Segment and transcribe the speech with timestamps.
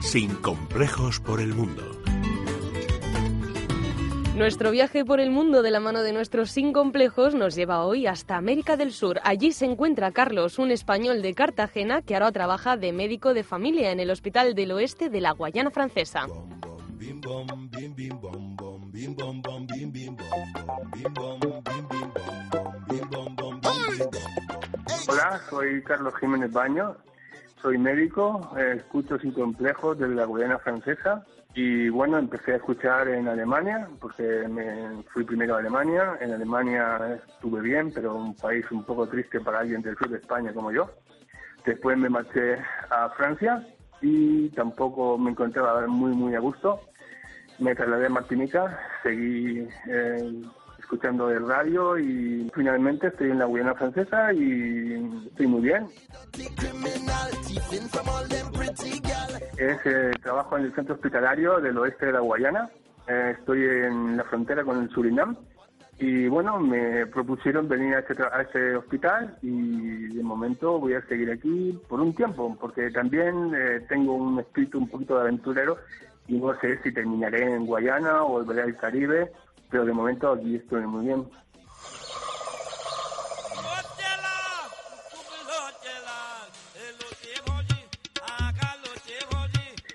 [0.00, 1.82] Sin complejos por el mundo.
[4.36, 8.06] Nuestro viaje por el mundo de la mano de nuestros sin complejos nos lleva hoy
[8.06, 9.20] hasta América del Sur.
[9.22, 13.92] Allí se encuentra Carlos, un español de Cartagena que ahora trabaja de médico de familia
[13.92, 16.26] en el Hospital del Oeste de la Guayana Francesa.
[25.08, 26.96] Hola, soy Carlos Jiménez Baño,
[27.60, 31.24] soy médico, eh, escucho sin complejos de la Guayana Francesa
[31.54, 36.16] y bueno, empecé a escuchar en Alemania porque me fui primero a Alemania.
[36.20, 40.18] En Alemania estuve bien, pero un país un poco triste para alguien del sur de
[40.18, 40.90] España como yo.
[41.64, 42.56] Después me marché
[42.90, 43.66] a Francia
[44.00, 46.80] y tampoco me encontraba muy muy a gusto.
[47.58, 50.42] Me trasladé a Martinica, seguí eh,
[50.78, 55.86] escuchando el radio y finalmente estoy en la Guayana francesa y estoy muy bien.
[59.56, 62.68] Es eh, trabajo en el centro hospitalario del oeste de la Guayana.
[63.06, 65.36] Eh, estoy en la frontera con el Surinam
[65.98, 71.06] y bueno, me propusieron venir a este, a este hospital y de momento voy a
[71.06, 75.78] seguir aquí por un tiempo porque también eh, tengo un espíritu un poquito de aventurero
[76.26, 79.30] y no sé si terminaré en Guayana o volveré al Caribe
[79.70, 81.24] pero de momento aquí estoy muy bien.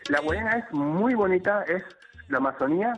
[0.10, 1.84] La Guayana es muy bonita, es
[2.30, 2.94] la Amazonía,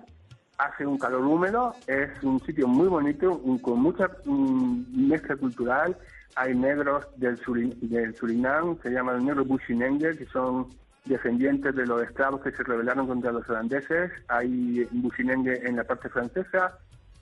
[0.57, 5.95] hace un calor húmedo, es un sitio muy bonito, con mucha mezcla cultural.
[6.35, 7.39] Hay negros del,
[7.81, 10.67] del Surinam, se llaman negros Bushinenge, que son
[11.05, 14.11] descendientes de los esclavos que se rebelaron contra los holandeses.
[14.27, 16.77] Hay Bushinenge en la parte francesa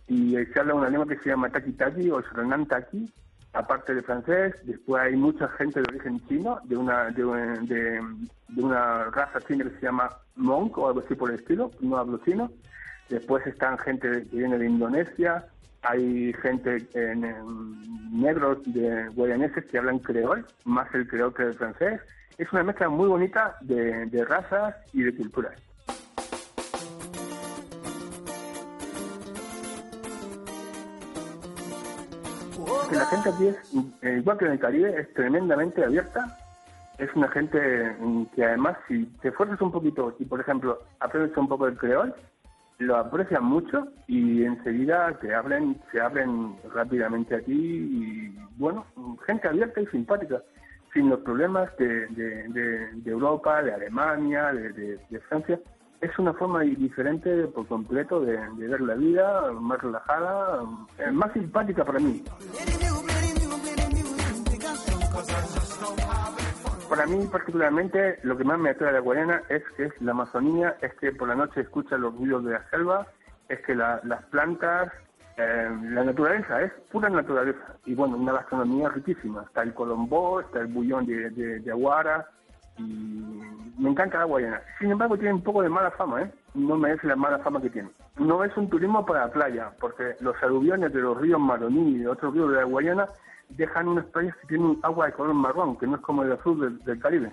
[0.07, 3.07] y se habla una lengua que se llama Taki Taki o Surinam Taki,
[3.55, 4.55] aparte de francés.
[4.63, 8.01] Después hay mucha gente de origen chino, de una de,
[8.57, 12.19] una raza china que se llama Monk o algo así por el estilo, no hablo
[12.25, 12.51] chino.
[13.09, 15.45] Después están gente que viene de Indonesia,
[15.83, 17.21] hay gente en,
[18.11, 22.01] negros de guayaneses que hablan creol, más el creol que el francés
[22.37, 25.55] es una mezcla muy bonita de, razas y de culturas.
[32.91, 33.57] La gente aquí es,
[34.01, 36.37] eh, igual que en el Caribe, es tremendamente abierta.
[36.97, 41.35] Es una gente mm, que además, si te esfuerzas un poquito y, por ejemplo, aprendes
[41.37, 42.13] un poco el creol,
[42.77, 48.85] lo aprecian mucho y enseguida te abren, se abren rápidamente aquí y, bueno,
[49.25, 50.41] gente abierta y simpática
[50.95, 55.59] sin los problemas de, de, Europa, de Alemania, de, Francia.
[56.05, 60.61] Es una forma diferente por completo de, ver la vida, más relajada,
[60.99, 62.23] eh, más simpática para mí.
[66.87, 70.11] Para mí particularmente lo que más me atrae de la Guayana es que es la
[70.11, 73.07] Amazonía, es que por la noche escucha los ruidos de la selva,
[73.49, 74.93] es que las plantas
[75.37, 79.41] eh, la naturaleza es pura naturaleza y bueno, una gastronomía riquísima.
[79.41, 82.29] Está el colombó, está el bullón de, de, aguara
[82.77, 82.83] y
[83.77, 84.61] me encanta la guayana.
[84.79, 86.31] Sin embargo, tiene un poco de mala fama, ¿eh?
[86.53, 87.89] No merece la mala fama que tiene.
[88.17, 91.97] No es un turismo para la playa, porque los aluviones de los ríos Maroní y
[91.99, 93.07] de otros ríos de la Guayana
[93.49, 96.79] dejan unas playas que tienen agua de color marrón, que no es como el azul
[96.83, 97.31] del, Caribe.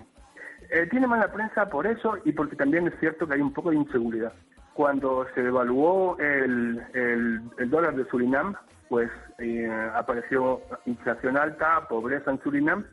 [0.69, 3.69] Eh, tiene mala prensa por eso y porque también es cierto que hay un poco
[3.69, 4.33] de inseguridad
[4.73, 8.55] cuando se devaluó el, el, dólar de Surinam,
[8.89, 12.85] pues eh, apareció inflación alta, pobreza en Surinam,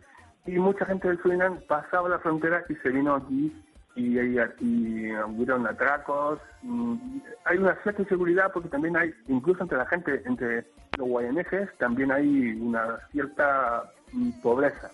[0.46, 3.52] y mucha gente del Surinam pasaba la frontera y se vino aquí
[3.94, 6.38] y, y, y hubieron atracos.
[6.62, 6.96] Mm,
[7.44, 10.66] hay una cierta inseguridad porque también hay, incluso entre la gente, entre
[10.98, 14.90] los guayaneses, también hay una cierta mm, pobreza.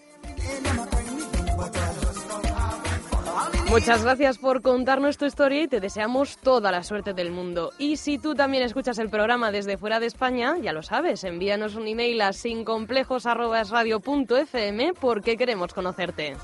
[3.68, 7.72] Muchas gracias por contarnos tu historia y te deseamos toda la suerte del mundo.
[7.78, 11.74] Y si tú también escuchas el programa desde fuera de España, ya lo sabes, envíanos
[11.74, 16.36] un email a sincomplejos.radio.fm porque queremos conocerte.